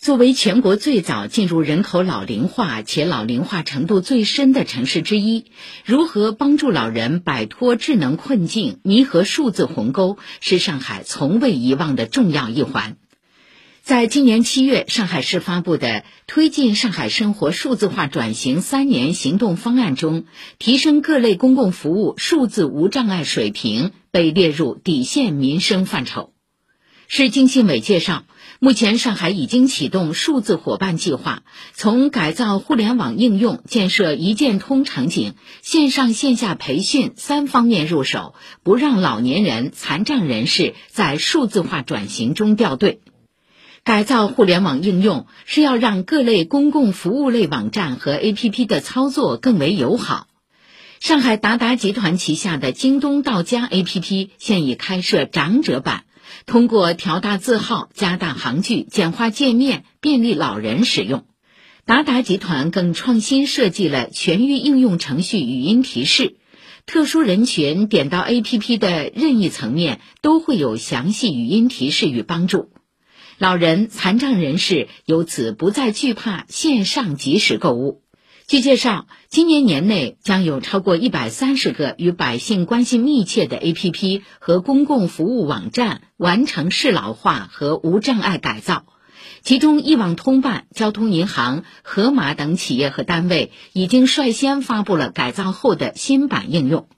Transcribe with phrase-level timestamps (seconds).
[0.00, 5.46] 作为全国最早进入人口老龄化且老龄化程度最深的城市之一，
[5.84, 12.96] 如何帮助老人摆脱智能困境、弥合数字鸿沟，是上海从未遗忘的重要一环。
[13.82, 15.88] 在今年七月，上海市发布的
[16.28, 20.26] 《推进上海生活数字化转型三年行动方案》中，
[20.60, 26.32] 提升各类公共服务数字无障碍水平被列入底线民生范畴。
[27.08, 28.22] 市经信委介绍。
[28.60, 31.44] 目前，上海已经启动数字伙伴计划，
[31.74, 43.00] 从改造互联网应用、建设一键通场景、线上线下培训三方面入手，不让老年人、残障人士在数字化转型中掉队。
[43.84, 50.26] 改造互联网应用是要让各类公共服务类网站和 APP 的操作更为友好。
[50.98, 56.02] 上海达达集团旗下的京东到家 APP 现已开设长者版。
[56.46, 61.26] 通过调大字号、加大行距、简化界面，便利老人使用。
[61.84, 66.36] 达达集团更创新设计了全域应用程序语音提示，
[66.84, 72.70] 特殊人群点到 APP 的任意层面都会有详细语音提示与帮助。
[73.38, 78.02] 老人、残障人士由此不再惧怕线上即时购物。
[78.48, 88.86] 据介绍，今年年内将有超过一百三十个与百姓关系密切的 APP 和公共服务网站完成适老化和无障碍改造，
[89.42, 96.88] 其中一网通办、交通银行、盒马等企业和单位已经率先发布了改造后的新版应用。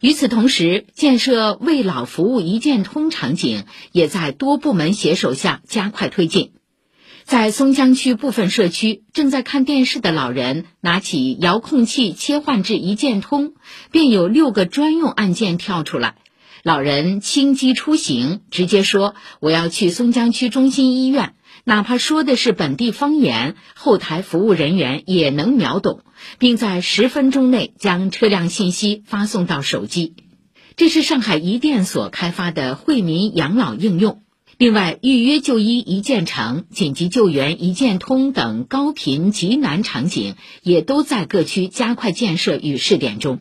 [0.00, 6.52] 与此同时，建设为老服务一键通场景也在多部门携手下加快推进。
[7.24, 13.54] 在松江区部分社区，正在看电视的老人拿起遥控器切换至一键通，
[13.90, 16.16] 便有六个专用按键跳出来。
[16.62, 26.00] 老人轻机出行，直接说我要去松江区中心医院，哪怕说的是本地方言，后台服务人员也能秒懂，
[26.38, 30.14] 并在十分钟内将车辆信息发送到手机。
[30.76, 34.20] 这是上海一电所开发的惠民养老应用。
[34.56, 43.40] 另外，预约就医一键成、紧急救援一键通等高频急难场景，也都在各区加快建设与试点中。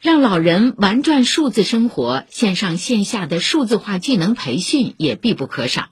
[0.00, 5.91] 让老人玩转数字生活，线上线下的数字化技能培训也必不可少。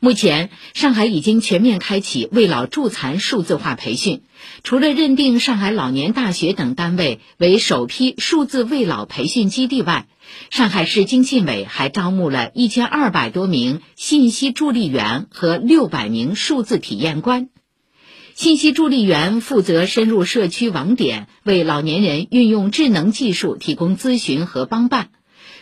[0.00, 4.22] 目前，上海已经全面开启为老助残数字化培训。
[4.62, 10.06] 除了认定上海老年大学等单位为首批数字为老培训基地外，
[10.50, 17.48] 上海市经信委还招募了一千二百多名信息助力员和六百名数字体验官。
[18.34, 25.08] 信息助力员负责深入社区网点，为老年人运用智能技术提供咨询和帮办。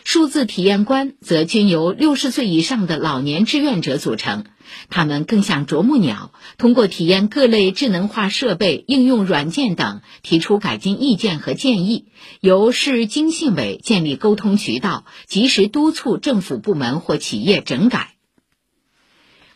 [0.05, 4.45] 数字体验官则均由六十岁以上的老年志愿者组成，
[4.91, 12.05] 他们更像啄木鸟，通过体验各类智能化设备、应用软件等，提出改进意见和建议，
[12.39, 18.14] 由市经信委建立沟通渠道，及时督促政府部门或企业整改。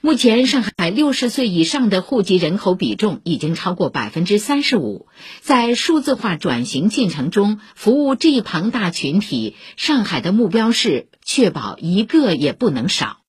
[0.02, 5.08] 目前，上海六十岁以上的户籍人口比重已经超过百分之三十五。
[5.42, 13.20] 在数字化转型进程中，服务这一庞大群体，上海的目标是确保一个也不能少。